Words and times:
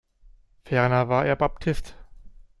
Ferner 0.65 1.09
war 1.09 1.27
er 1.27 1.35
Baptist. 1.35 1.95